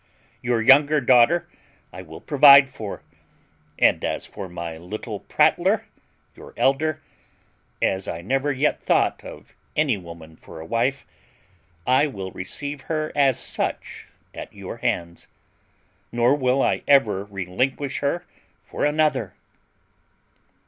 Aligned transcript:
Your 0.41 0.63
younger 0.63 0.99
daughter 0.99 1.47
I 1.93 2.01
will 2.01 2.21
provide 2.21 2.69
for, 2.71 3.03
and 3.77 4.03
as 4.03 4.25
for 4.25 4.49
my 4.49 4.75
little 4.79 5.19
prattler, 5.19 5.85
your 6.33 6.55
elder, 6.57 7.03
as 7.83 8.07
I 8.07 8.21
never 8.23 8.51
yet 8.51 8.81
thought 8.81 9.23
of 9.23 9.53
any 9.75 9.97
woman 9.99 10.37
for 10.37 10.59
a 10.59 10.65
wife, 10.65 11.05
I 11.85 12.07
will 12.07 12.31
receive 12.31 12.81
her 12.89 13.11
as 13.15 13.37
such 13.39 14.07
at 14.33 14.51
your 14.51 14.77
hands; 14.77 15.27
nor 16.11 16.33
will 16.35 16.63
I 16.63 16.81
ever 16.87 17.25
relinquish 17.25 17.99
her 17.99 18.25
for 18.59 18.83
another." 18.83 19.35